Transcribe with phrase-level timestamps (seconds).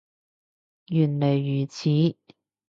[0.87, 2.15] 原來如此